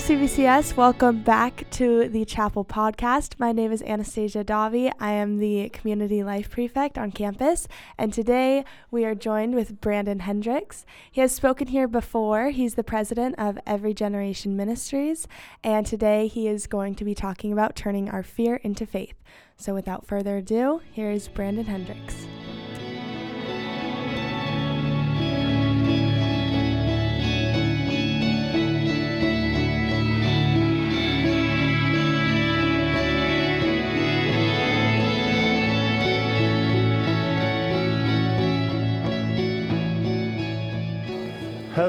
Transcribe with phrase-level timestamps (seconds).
[0.00, 0.76] CVCS.
[0.76, 3.38] Welcome back to the Chapel Podcast.
[3.38, 4.90] My name is Anastasia Davi.
[4.98, 10.20] I am the Community Life Prefect on campus, and today we are joined with Brandon
[10.20, 10.86] Hendricks.
[11.10, 12.48] He has spoken here before.
[12.48, 15.28] He's the president of Every Generation Ministries,
[15.62, 19.22] and today he is going to be talking about turning our fear into faith.
[19.58, 22.26] So, without further ado, here is Brandon Hendricks.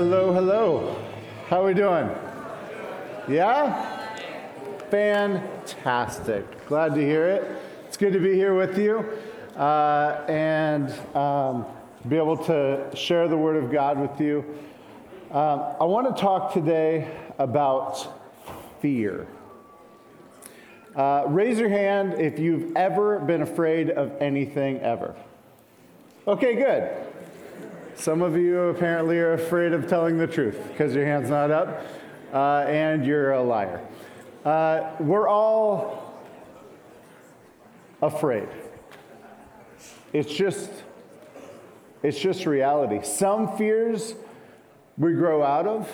[0.02, 0.96] Hello, hello.
[1.48, 2.10] How are we doing?
[3.28, 4.10] Yeah?
[4.90, 6.66] Fantastic.
[6.66, 7.48] Glad to hear it.
[7.88, 9.06] It's good to be here with you
[9.56, 11.68] uh, and um,
[12.10, 14.44] be able to share the Word of God with you.
[15.30, 17.08] Um, I want to talk today
[17.38, 18.08] about
[18.82, 19.28] fear.
[20.96, 25.16] Uh, raise your hand if you've ever been afraid of anything ever.
[26.28, 26.90] Okay, good.
[28.02, 31.86] Some of you apparently are afraid of telling the truth because your hand's not up
[32.34, 33.80] uh, and you're a liar.
[34.44, 36.12] Uh, we're all
[38.02, 38.48] afraid.
[40.14, 40.72] It's just,
[42.02, 43.02] it's just reality.
[43.04, 44.16] Some fears
[44.98, 45.88] we grow out of,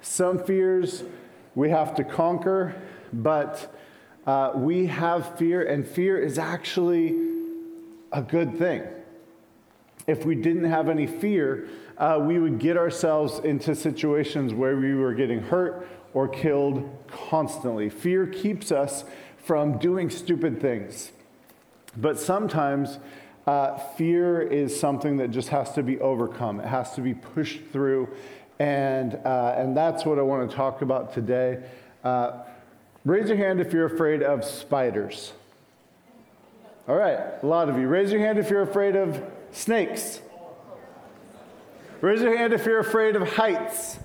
[0.00, 1.04] some fears
[1.54, 2.74] we have to conquer,
[3.12, 3.72] but
[4.26, 7.16] uh, we have fear, and fear is actually
[8.10, 8.82] a good thing
[10.06, 14.94] if we didn't have any fear, uh, we would get ourselves into situations where we
[14.94, 17.88] were getting hurt or killed constantly.
[17.88, 19.04] Fear keeps us
[19.44, 21.12] from doing stupid things.
[21.96, 22.98] But sometimes
[23.46, 27.60] uh, fear is something that just has to be overcome, it has to be pushed
[27.72, 28.08] through.
[28.58, 31.62] And, uh, and that's what I want to talk about today.
[32.04, 32.42] Uh,
[33.04, 35.32] raise your hand if you're afraid of spiders.
[36.86, 37.88] All right, a lot of you.
[37.88, 39.20] Raise your hand if you're afraid of
[39.54, 40.20] Snakes.
[42.00, 43.98] Raise your hand if you're afraid of heights.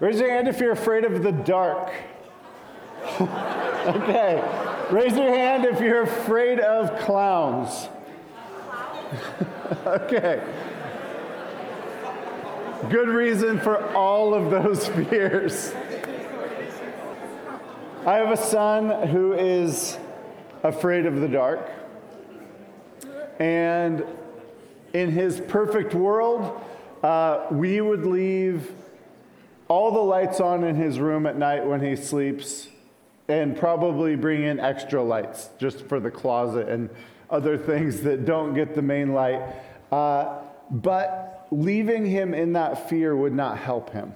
[0.00, 1.90] Raise your hand if you're afraid of the dark.
[3.20, 4.86] okay.
[4.92, 7.88] Raise your hand if you're afraid of clowns.
[9.86, 10.42] okay.
[12.90, 15.72] Good reason for all of those fears.
[18.06, 19.98] I have a son who is
[20.62, 21.77] afraid of the dark.
[23.38, 24.04] And
[24.92, 26.60] in his perfect world,
[27.02, 28.72] uh, we would leave
[29.68, 32.68] all the lights on in his room at night when he sleeps
[33.28, 36.88] and probably bring in extra lights just for the closet and
[37.30, 39.42] other things that don't get the main light.
[39.92, 40.38] Uh,
[40.70, 44.12] but leaving him in that fear would not help him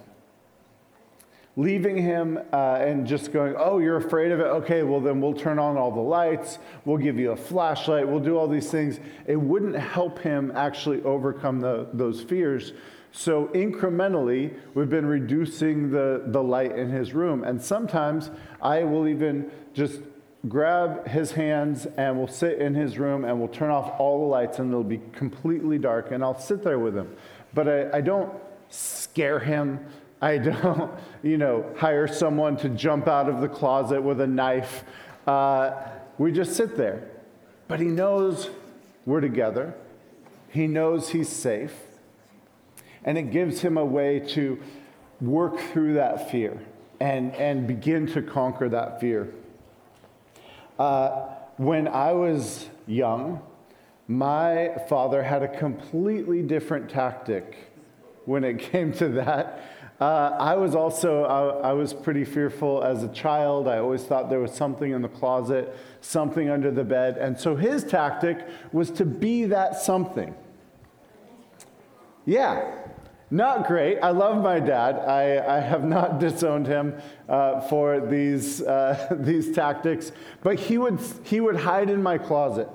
[1.56, 4.44] leaving him uh, and just going, Oh, you're afraid of it?
[4.44, 6.58] Okay, well, then we'll turn on all the lights.
[6.84, 8.08] We'll give you a flashlight.
[8.08, 9.00] We'll do all these things.
[9.26, 12.72] It wouldn't help him actually overcome the, those fears.
[13.14, 17.44] So, incrementally, we've been reducing the, the light in his room.
[17.44, 18.30] And sometimes
[18.62, 20.00] I will even just
[20.48, 24.26] grab his hands and we'll sit in his room and we'll turn off all the
[24.26, 27.14] lights and it'll be completely dark and I'll sit there with him.
[27.54, 28.32] But I, I don't
[28.68, 29.78] scare him.
[30.22, 30.90] I don't,
[31.22, 34.84] you know, hire someone to jump out of the closet with a knife.
[35.26, 35.72] Uh,
[36.16, 37.08] we just sit there.
[37.68, 38.50] But he knows
[39.04, 39.74] we're together,
[40.48, 41.74] he knows he's safe,
[43.04, 44.60] and it gives him a way to
[45.20, 46.60] work through that fear
[47.00, 49.32] and, and begin to conquer that fear.
[50.78, 53.40] Uh, when I was young,
[54.06, 57.72] my father had a completely different tactic
[58.24, 59.62] when it came to that.
[60.02, 63.68] Uh, I was also, I, I, was pretty fearful as a child.
[63.68, 67.18] I always thought there was something in the closet, something under the bed.
[67.18, 70.34] And so his tactic was to be that something.
[72.26, 72.68] Yeah,
[73.30, 74.00] not great.
[74.00, 74.96] I love my dad.
[74.96, 80.10] I, I have not disowned him uh, for these, uh, these tactics,
[80.42, 82.68] but he would, he would hide in my closet.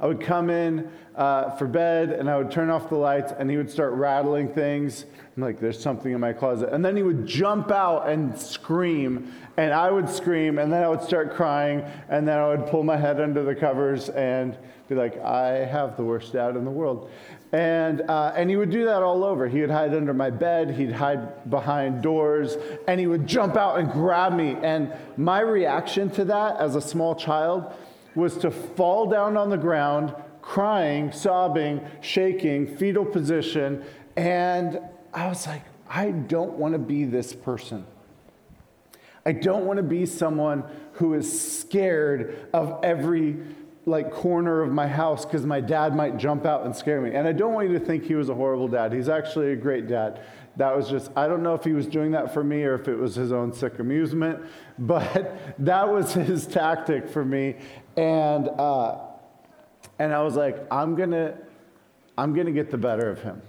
[0.00, 3.50] I would come in uh, for bed and I would turn off the lights and
[3.50, 5.06] he would start rattling things.
[5.36, 6.70] I'm like, there's something in my closet.
[6.72, 10.88] And then he would jump out and scream, and I would scream, and then I
[10.88, 14.56] would start crying, and then I would pull my head under the covers and
[14.88, 17.10] be like, I have the worst dad in the world.
[17.50, 19.48] And, uh, and he would do that all over.
[19.48, 22.56] He would hide under my bed, he'd hide behind doors,
[22.86, 24.56] and he would jump out and grab me.
[24.62, 27.72] And my reaction to that as a small child
[28.14, 30.14] was to fall down on the ground,
[30.44, 33.82] crying, sobbing, shaking, fetal position,
[34.14, 34.78] and
[35.14, 37.86] I was like, I don't want to be this person.
[39.24, 43.38] I don't want to be someone who is scared of every
[43.86, 47.14] like corner of my house because my dad might jump out and scare me.
[47.14, 48.92] And I don't want you to think he was a horrible dad.
[48.92, 50.20] He's actually a great dad.
[50.56, 52.86] That was just, I don't know if he was doing that for me or if
[52.86, 54.40] it was his own sick amusement,
[54.78, 57.56] but that was his tactic for me.
[57.96, 58.98] And, uh,
[59.98, 61.38] and I was like, I'm gonna,
[62.16, 63.42] I'm gonna get the better of him.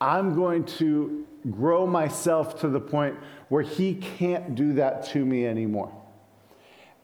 [0.00, 3.16] I'm going to grow myself to the point
[3.48, 5.92] where he can't do that to me anymore.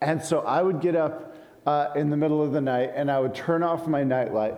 [0.00, 1.36] And so I would get up
[1.66, 4.56] uh, in the middle of the night and I would turn off my nightlight.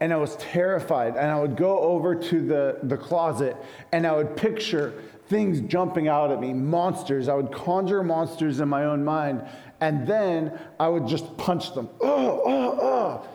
[0.00, 1.16] And I was terrified.
[1.16, 3.56] And I would go over to the, the closet
[3.92, 7.28] and I would picture things jumping out at me, monsters.
[7.28, 9.46] I would conjure monsters in my own mind.
[9.80, 11.88] And then I would just punch them.
[12.00, 13.28] Oh, oh, oh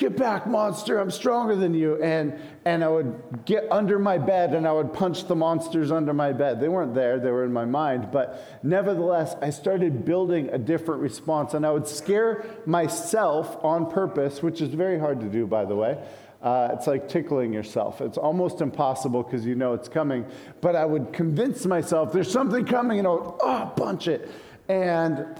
[0.00, 2.32] get back monster i'm stronger than you and
[2.64, 3.14] and i would
[3.44, 6.94] get under my bed and i would punch the monsters under my bed they weren't
[6.94, 11.66] there they were in my mind but nevertheless i started building a different response and
[11.66, 16.02] i would scare myself on purpose which is very hard to do by the way
[16.42, 18.00] uh, it's like tickling yourself.
[18.00, 20.24] It's almost impossible because you know it's coming.
[20.62, 24.30] But I would convince myself there's something coming and I would, oh, punch it.
[24.66, 25.38] And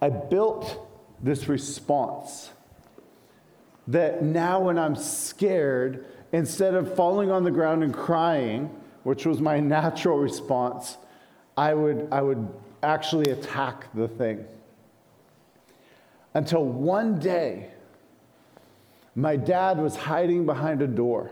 [0.00, 0.86] I built
[1.22, 2.50] this response
[3.88, 8.70] that now when I'm scared, instead of falling on the ground and crying,
[9.02, 10.96] which was my natural response,
[11.56, 12.48] I would, I would
[12.82, 14.44] actually attack the thing.
[16.32, 17.70] Until one day,
[19.16, 21.30] my dad was hiding behind a door.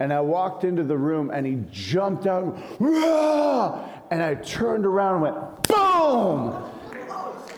[0.00, 2.58] And I walked into the room and he jumped out,
[4.10, 5.83] and I turned around and went, boom!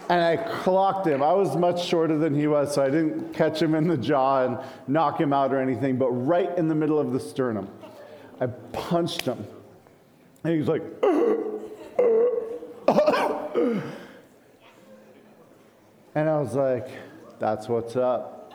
[0.09, 1.23] And I clocked him.
[1.23, 4.45] I was much shorter than he was, so I didn't catch him in the jaw
[4.45, 7.69] and knock him out or anything, but right in the middle of the sternum.
[8.41, 9.45] I punched him.
[10.45, 10.83] And he was like,
[16.15, 16.89] and I was like,
[17.41, 18.53] that's what's up.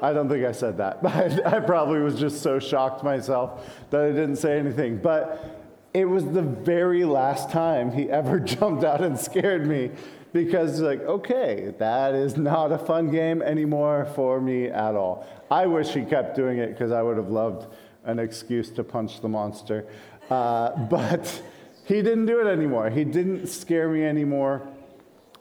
[0.00, 4.02] I don't think I said that, but I probably was just so shocked myself that
[4.02, 4.98] I didn't say anything.
[4.98, 5.65] But
[5.96, 9.90] it was the very last time he ever jumped out and scared me
[10.34, 15.26] because like okay that is not a fun game anymore for me at all.
[15.50, 17.72] I wish he kept doing it because i would have loved
[18.04, 19.86] an excuse to punch the monster.
[20.28, 21.42] Uh, but
[21.86, 22.90] he didn't do it anymore.
[22.90, 24.68] He didn't scare me anymore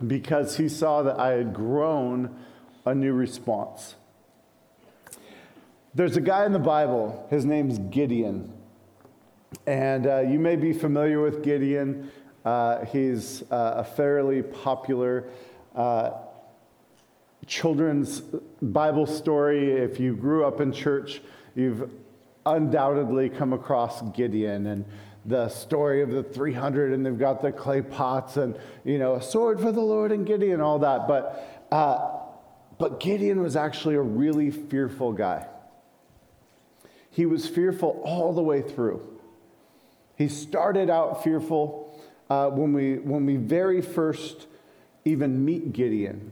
[0.07, 2.33] because he saw that i had grown
[2.85, 3.95] a new response.
[5.93, 8.54] There's a guy in the bible his name's gideon
[9.65, 12.11] and uh, you may be familiar with gideon.
[12.43, 15.25] Uh, he's uh, a fairly popular
[15.75, 16.11] uh,
[17.47, 18.21] children's
[18.61, 19.71] Bible story.
[19.71, 21.21] If you grew up in church,
[21.55, 21.89] you've
[22.45, 24.85] undoubtedly come across Gideon and
[25.25, 29.21] the story of the 300 and they've got the clay pots and you know a
[29.23, 31.07] sword for the lord and gideon all that.
[31.07, 32.11] But uh,
[32.77, 35.47] but gideon was actually a really fearful guy.
[37.09, 39.14] He was fearful all the way through
[40.17, 44.47] he started out fearful uh, when, we, when we very first
[45.03, 46.31] even meet Gideon.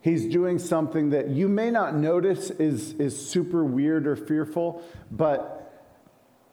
[0.00, 5.84] He's doing something that you may not notice is, is super weird or fearful, but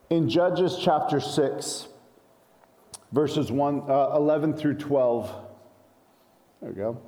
[0.10, 1.88] in Judges chapter 6,
[3.12, 5.36] verses 1, uh, 11 through 12,
[6.62, 7.02] there we go.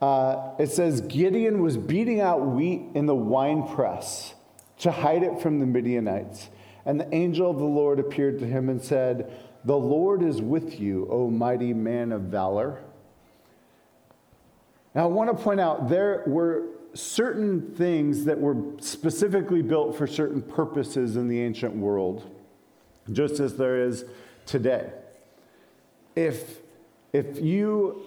[0.00, 4.34] Uh, it says Gideon was beating out wheat in the winepress
[4.78, 6.48] to hide it from the Midianites.
[6.84, 9.30] And the angel of the Lord appeared to him and said,
[9.64, 12.82] the Lord is with you, O mighty man of valor.
[14.94, 20.06] Now, I want to point out there were certain things that were specifically built for
[20.06, 22.28] certain purposes in the ancient world,
[23.12, 24.04] just as there is
[24.46, 24.90] today.
[26.16, 26.58] If,
[27.12, 28.02] if you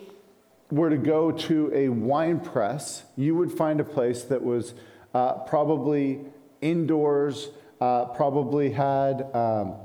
[0.71, 4.73] were to go to a wine press, you would find a place that was
[5.13, 6.19] uh, probably
[6.61, 7.49] indoors,
[7.83, 9.29] uh, probably had.
[9.35, 9.75] Um,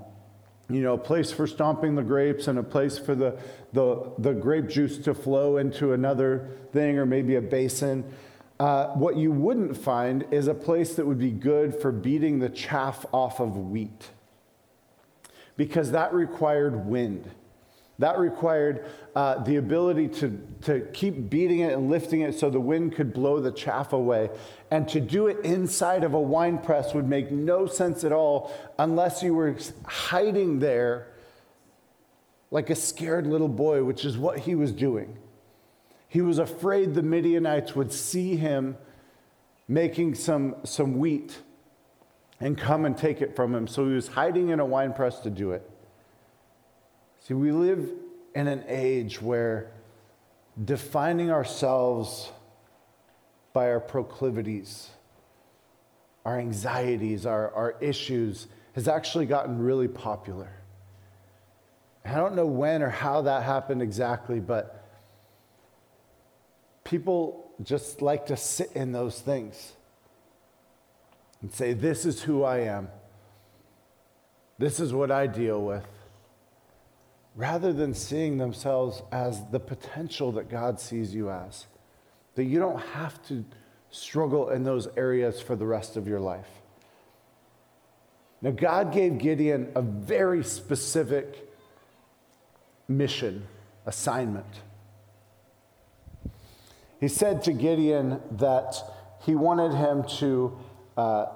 [0.70, 3.38] you know, a place for stomping the grapes and a place for the,
[3.72, 8.04] the, the grape juice to flow into another thing or maybe a basin.
[8.60, 12.50] Uh, what you wouldn't find is a place that would be good for beating the
[12.50, 14.10] chaff off of wheat
[15.56, 17.30] because that required wind.
[17.98, 18.86] That required
[19.16, 23.12] uh, the ability to, to keep beating it and lifting it so the wind could
[23.12, 24.30] blow the chaff away.
[24.70, 28.52] And to do it inside of a wine press would make no sense at all
[28.78, 31.08] unless you were hiding there
[32.52, 35.18] like a scared little boy, which is what he was doing.
[36.08, 38.76] He was afraid the Midianites would see him
[39.66, 41.38] making some, some wheat
[42.40, 43.66] and come and take it from him.
[43.66, 45.68] So he was hiding in a wine press to do it.
[47.20, 47.90] See, we live
[48.34, 49.70] in an age where
[50.64, 52.30] defining ourselves
[53.52, 54.90] by our proclivities,
[56.24, 60.50] our anxieties, our, our issues has actually gotten really popular.
[62.04, 64.86] I don't know when or how that happened exactly, but
[66.84, 69.72] people just like to sit in those things
[71.42, 72.88] and say, This is who I am.
[74.58, 75.86] This is what I deal with.
[77.38, 81.66] Rather than seeing themselves as the potential that God sees you as,
[82.34, 83.44] that you don't have to
[83.90, 86.48] struggle in those areas for the rest of your life.
[88.42, 91.48] Now, God gave Gideon a very specific
[92.88, 93.46] mission,
[93.86, 94.62] assignment.
[96.98, 98.74] He said to Gideon that
[99.22, 100.58] he wanted him to
[100.96, 101.26] uh,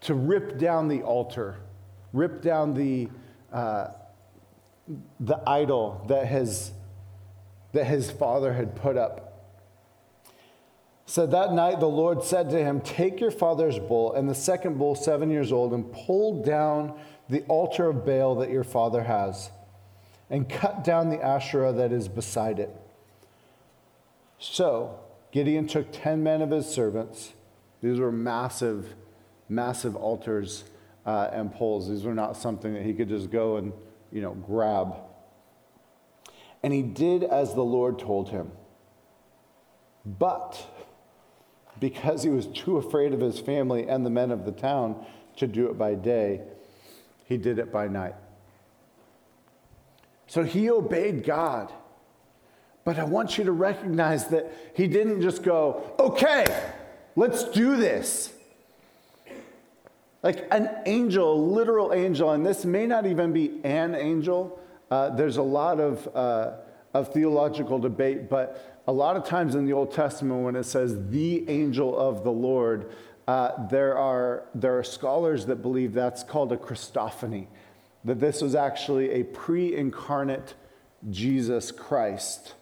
[0.00, 1.56] to rip down the altar,
[2.12, 3.08] rip down the,
[3.52, 3.88] uh,
[5.20, 6.72] the idol that his,
[7.72, 9.22] that his father had put up.
[11.06, 14.78] So that night the Lord said to him, Take your father's bull and the second
[14.78, 19.50] bull, seven years old, and pull down the altar of Baal that your father has,
[20.30, 22.70] and cut down the Asherah that is beside it.
[24.38, 24.98] So
[25.32, 27.32] Gideon took ten men of his servants
[27.86, 28.94] these were massive,
[29.48, 30.64] massive altars
[31.04, 31.88] uh, and poles.
[31.88, 33.72] These were not something that he could just go and,
[34.12, 34.96] you know, grab.
[36.62, 38.50] And he did as the Lord told him.
[40.04, 40.64] But
[41.80, 45.04] because he was too afraid of his family and the men of the town
[45.36, 46.40] to do it by day,
[47.24, 48.14] he did it by night.
[50.26, 51.72] So he obeyed God.
[52.84, 56.44] But I want you to recognize that he didn't just go, okay,
[57.16, 58.32] Let's do this.
[60.26, 64.58] Like an angel, a literal angel, and this may not even be an angel.
[64.90, 66.54] Uh, there's a lot of, uh,
[66.94, 70.96] of theological debate, but a lot of times in the Old Testament, when it says
[71.10, 72.90] the angel of the Lord,
[73.28, 77.46] uh, there, are, there are scholars that believe that's called a Christophany,
[78.04, 80.54] that this was actually a pre incarnate
[81.08, 82.56] Jesus Christ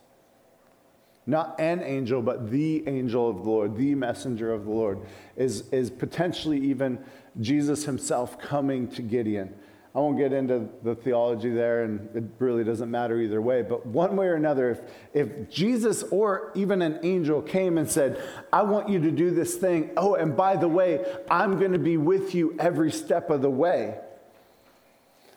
[1.26, 5.00] not an angel, but the angel of the Lord, the messenger of the Lord,
[5.36, 6.98] is, is potentially even
[7.40, 9.54] Jesus himself coming to Gideon.
[9.94, 13.62] I won't get into the theology there, and it really doesn't matter either way.
[13.62, 14.80] But one way or another, if,
[15.12, 18.20] if Jesus or even an angel came and said,
[18.52, 21.78] I want you to do this thing, oh, and by the way, I'm going to
[21.78, 23.96] be with you every step of the way,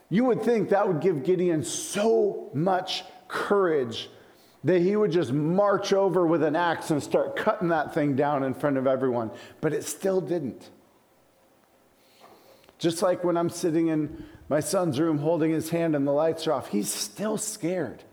[0.09, 4.09] you would think that would give Gideon so much courage
[4.63, 8.43] that he would just march over with an axe and start cutting that thing down
[8.43, 9.29] in front of everyone.
[9.61, 10.71] But it still didn't.
[12.77, 16.47] Just like when I'm sitting in my son's room holding his hand and the lights
[16.47, 18.03] are off, he's still scared.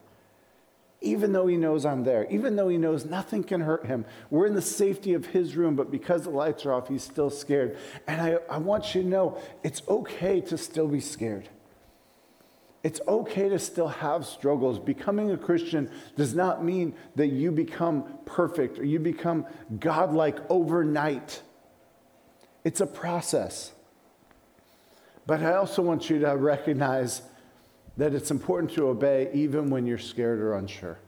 [1.00, 4.06] Even though he knows I'm there, even though he knows nothing can hurt him.
[4.30, 7.28] We're in the safety of his room, but because the lights are off, he's still
[7.28, 7.76] scared.
[8.06, 11.50] And I, I want you to know it's okay to still be scared.
[12.82, 14.78] It's okay to still have struggles.
[14.78, 19.46] Becoming a Christian does not mean that you become perfect or you become
[19.78, 21.42] godlike overnight.
[22.62, 23.72] It's a process.
[25.26, 27.22] But I also want you to recognize
[27.96, 30.98] that it's important to obey even when you're scared or unsure.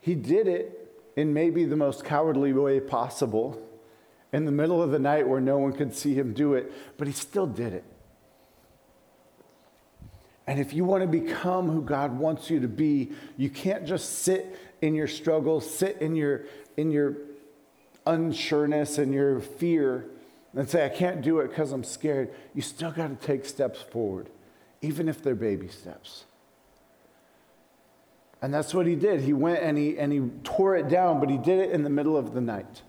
[0.00, 3.62] He did it in maybe the most cowardly way possible
[4.32, 7.06] in the middle of the night where no one could see him do it, but
[7.06, 7.84] he still did it.
[10.46, 14.20] And if you want to become who God wants you to be, you can't just
[14.20, 16.44] sit in your struggle, sit in your,
[16.76, 17.16] in your
[18.06, 20.06] unsureness and your fear
[20.56, 22.30] and say, I can't do it because I'm scared.
[22.54, 24.28] You still got to take steps forward,
[24.82, 26.24] even if they're baby steps.
[28.42, 29.20] And that's what he did.
[29.20, 31.90] He went and he, and he tore it down, but he did it in the
[31.90, 32.82] middle of the night.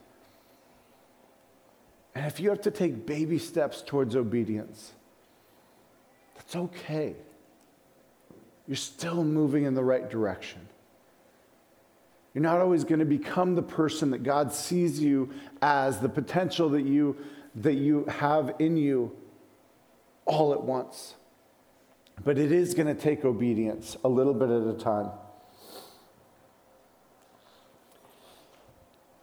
[2.15, 4.93] And if you have to take baby steps towards obedience,
[6.36, 7.15] that's okay
[8.67, 10.59] you're still moving in the right direction.
[12.33, 16.69] You're not always going to become the person that God sees you as, the potential
[16.69, 17.15] that you,
[17.57, 19.15] that you have in you
[20.25, 21.15] all at once.
[22.23, 25.11] But it is going to take obedience a little bit at a time.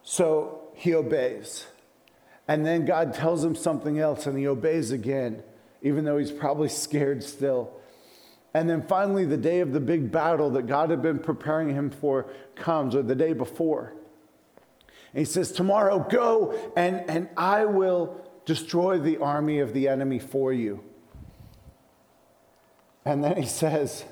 [0.03, 1.65] So he obeys.
[2.47, 5.43] And then God tells him something else, and he obeys again,
[5.81, 7.73] even though he's probably scared still.
[8.53, 11.89] And then finally, the day of the big battle that God had been preparing him
[11.89, 13.93] for comes, or the day before.
[15.15, 20.19] And he says, Tomorrow go and, and I will destroy the army of the enemy
[20.19, 20.83] for you.
[23.05, 24.03] And then he says,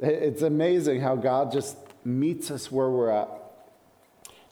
[0.00, 3.28] It's amazing how God just meets us where we're at.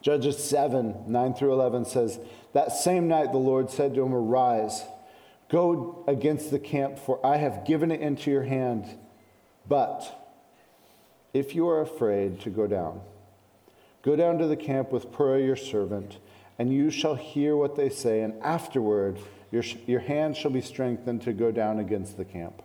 [0.03, 2.21] Judges 7 9 through 11 says,
[2.53, 4.85] That same night the Lord said to him, Arise,
[5.49, 8.85] go against the camp, for I have given it into your hand.
[9.67, 10.31] But
[11.33, 13.01] if you are afraid to go down,
[14.03, 16.19] go down to the camp with Purah your servant,
[16.59, 19.19] and you shall hear what they say, and afterward
[19.51, 22.63] your, your hand shall be strengthened to go down against the camp.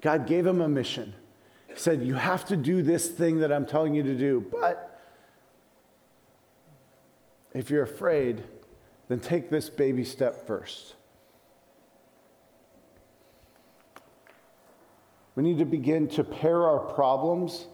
[0.00, 1.14] God gave him a mission.
[1.68, 5.00] He said, You have to do this thing that I'm telling you to do, but
[7.54, 8.44] if you're afraid,
[9.08, 10.94] then take this baby step first.
[15.34, 17.66] We need to begin to pair our problems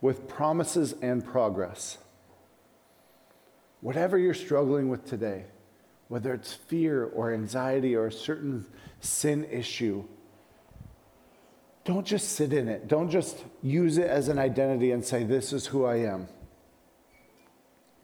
[0.00, 1.98] with promises and progress.
[3.80, 5.44] Whatever you're struggling with today,
[6.08, 8.66] whether it's fear or anxiety or a certain
[9.00, 10.04] sin issue,
[11.84, 12.86] don't just sit in it.
[12.86, 16.28] Don't just use it as an identity and say, This is who I am.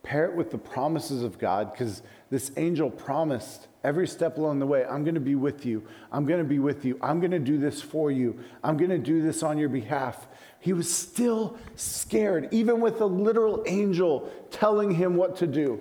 [0.05, 4.67] Pair it with the promises of God because this angel promised every step along the
[4.67, 5.83] way, I'm going to be with you.
[6.13, 6.99] I'm going to be with you.
[7.03, 8.39] I'm going to do this for you.
[8.63, 10.27] I'm going to do this on your behalf.
[10.61, 15.81] He was still scared, even with a literal angel telling him what to do.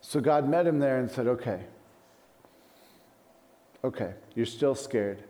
[0.00, 1.60] So God met him there and said, Okay,
[3.84, 5.22] okay, you're still scared.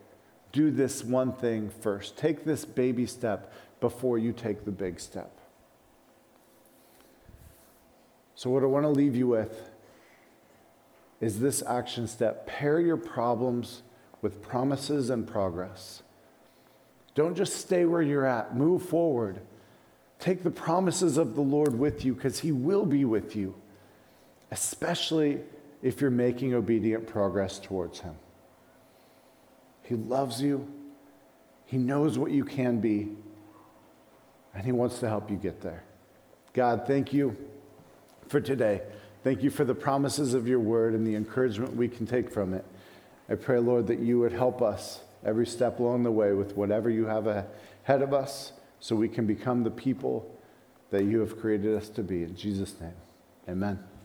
[0.52, 2.16] Do this one thing first.
[2.16, 5.37] Take this baby step before you take the big step.
[8.38, 9.68] So, what I want to leave you with
[11.20, 13.82] is this action step pair your problems
[14.22, 16.04] with promises and progress.
[17.16, 19.40] Don't just stay where you're at, move forward.
[20.20, 23.56] Take the promises of the Lord with you because He will be with you,
[24.52, 25.40] especially
[25.82, 28.14] if you're making obedient progress towards Him.
[29.82, 30.72] He loves you,
[31.66, 33.08] He knows what you can be,
[34.54, 35.82] and He wants to help you get there.
[36.52, 37.36] God, thank you
[38.28, 38.82] for today.
[39.24, 42.54] Thank you for the promises of your word and the encouragement we can take from
[42.54, 42.64] it.
[43.28, 46.88] I pray, Lord, that you would help us every step along the way with whatever
[46.88, 50.34] you have ahead of us so we can become the people
[50.90, 52.22] that you have created us to be.
[52.22, 52.94] In Jesus' name,
[53.48, 53.97] amen.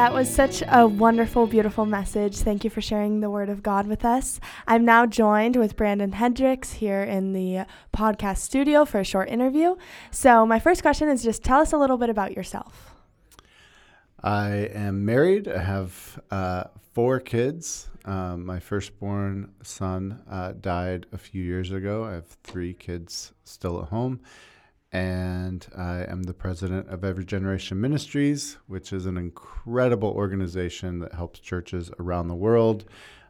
[0.00, 2.38] That was such a wonderful, beautiful message.
[2.38, 4.40] Thank you for sharing the word of God with us.
[4.66, 9.76] I'm now joined with Brandon Hendricks here in the podcast studio for a short interview.
[10.10, 12.94] So, my first question is just tell us a little bit about yourself.
[14.22, 15.48] I am married.
[15.48, 17.90] I have uh, four kids.
[18.06, 22.04] Um, my firstborn son uh, died a few years ago.
[22.04, 24.20] I have three kids still at home
[24.92, 31.14] and I am the president of Every Generation Ministries, which is an incredible organization that
[31.14, 32.86] helps churches around the world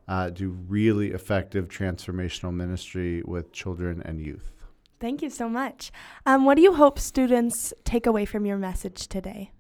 [0.09, 4.51] uh, do really effective transformational ministry with children and youth.
[4.99, 5.93] Thank you so much.
[6.27, 9.53] Um, what do you hope students take away from your message today?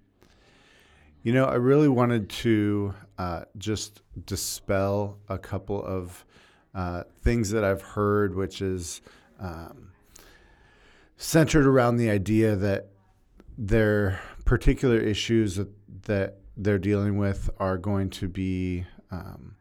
[1.23, 6.25] You know, I really wanted to uh, just dispel a couple of
[6.75, 9.03] uh, things that I've heard, which is.
[9.39, 9.93] Um,
[11.21, 12.89] centered around the idea that
[13.59, 15.69] their particular issues that,
[16.07, 19.55] that they're dealing with are going to be um,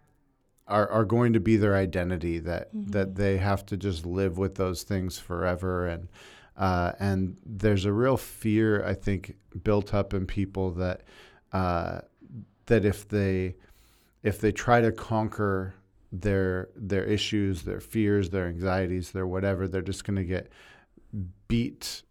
[0.68, 2.92] are, are going to be their identity that mm-hmm.
[2.92, 6.08] that they have to just live with those things forever and
[6.56, 11.02] uh, and there's a real fear I think built up in people that
[11.52, 12.00] uh,
[12.68, 13.56] that if they
[14.24, 15.74] if they try to conquer
[16.14, 20.50] their their issues, their fears, their anxieties, their whatever, they're just going to get
[21.48, 22.04] beat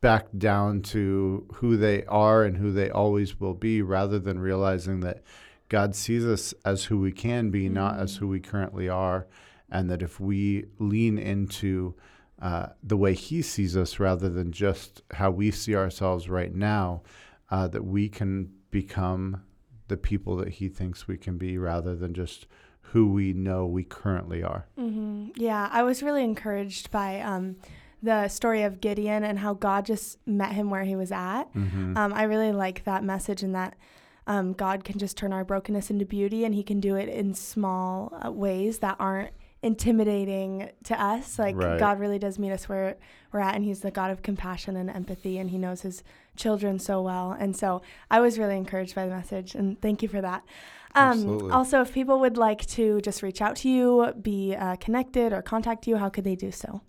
[0.00, 5.00] back down to who they are and who they always will be rather than realizing
[5.00, 5.22] that
[5.70, 7.74] God sees us as who we can be, mm-hmm.
[7.74, 9.26] not as who we currently are.
[9.70, 11.94] And that if we lean into
[12.40, 17.02] uh, the way He sees us rather than just how we see ourselves right now,
[17.50, 19.42] uh, that we can become
[19.88, 22.46] the people that He thinks we can be rather than just
[22.82, 24.66] who we know we currently are.
[24.78, 25.30] Mm-hmm.
[25.36, 27.22] Yeah, I was really encouraged by.
[27.22, 27.56] Um,
[28.04, 31.44] the story of Gideon and how God just met him where he was at.
[31.54, 31.96] Mm-hmm.
[31.96, 33.74] Um, I really like that message and that
[34.26, 37.34] um, God can just turn our brokenness into beauty and he can do it in
[37.34, 39.30] small uh, ways that aren't
[39.64, 41.38] intimidating to us.
[41.38, 41.78] Like Right.
[41.78, 42.96] God really does meet us where
[43.32, 46.04] we're at, and He's the God of compassion and empathy, and He knows His
[46.36, 47.32] children so well.
[47.32, 50.44] And so I was really encouraged by the message, and thank you for that.
[50.94, 55.32] Um, also, if people would like to just reach out to you, be uh, connected,
[55.32, 56.82] or contact you, how could they do so?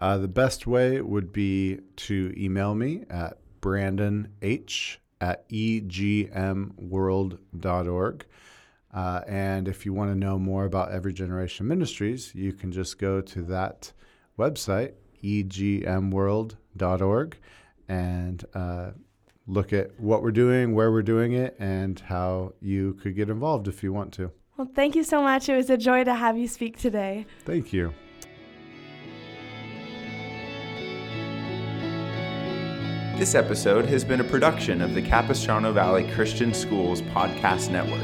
[0.00, 4.26] Uh, the best way would be to email me at brandonh
[5.20, 8.26] at egmworld.org.
[8.92, 12.98] Uh, and if you want to know more about Every Generation Ministries, you can just
[12.98, 13.92] go to that
[14.38, 17.36] website, egmworld.org,
[17.88, 18.90] and uh,
[19.46, 23.68] look at what we're doing, where we're doing it, and how you could get involved
[23.68, 24.30] if you want to.
[24.56, 25.48] Well, thank you so much.
[25.48, 27.26] It was a joy to have you speak today.
[27.44, 27.94] Thank you.
[33.20, 38.00] This episode has been a production of the Capistrano Valley Christian Schools Podcast Network.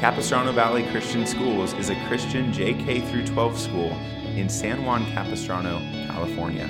[0.00, 3.92] Capistrano Valley Christian Schools is a Christian JK through 12 school
[4.34, 6.66] in San Juan Capistrano, California.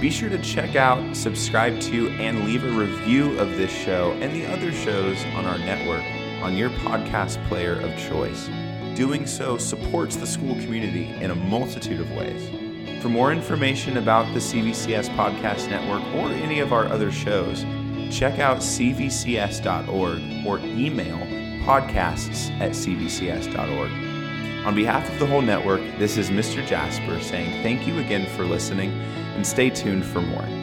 [0.00, 4.34] Be sure to check out, subscribe to, and leave a review of this show and
[4.34, 6.02] the other shows on our network
[6.42, 8.48] on your podcast player of choice.
[8.96, 12.61] Doing so supports the school community in a multitude of ways.
[13.00, 17.64] For more information about the CVCS Podcast Network or any of our other shows,
[18.10, 21.18] check out cvcs.org or email
[21.64, 23.90] podcasts at cvcs.org.
[24.66, 26.64] On behalf of the whole network, this is Mr.
[26.64, 28.92] Jasper saying thank you again for listening
[29.34, 30.61] and stay tuned for more.